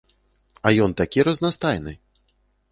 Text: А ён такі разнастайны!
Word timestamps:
А 0.69 0.71
ён 0.85 0.97
такі 1.03 1.27
разнастайны! 1.29 1.97